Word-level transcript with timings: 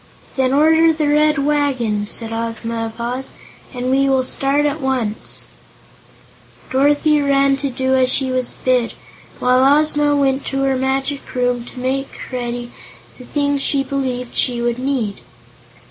"Then 0.35 0.51
order 0.51 0.91
the 0.91 1.07
Red 1.07 1.37
Wagon," 1.37 2.07
said 2.07 2.33
Ozma 2.33 2.87
of 2.87 2.99
Oz, 2.99 3.33
"and 3.71 3.91
we 3.91 4.09
will 4.09 4.23
start 4.23 4.65
at 4.65 4.81
once." 4.81 5.45
Dorothy 6.71 7.21
ran 7.21 7.55
to 7.57 7.69
do 7.69 7.93
as 7.93 8.09
she 8.11 8.31
was 8.31 8.55
bid, 8.65 8.93
while 9.37 9.77
Ozma 9.77 10.15
went 10.15 10.43
to 10.45 10.61
her 10.63 10.75
Magic 10.75 11.21
Room 11.35 11.65
to 11.65 11.79
make 11.79 12.19
ready 12.31 12.71
the 13.19 13.25
things 13.25 13.61
she 13.61 13.83
believed 13.83 14.35
she 14.35 14.59
would 14.59 14.79
need. 14.79 15.21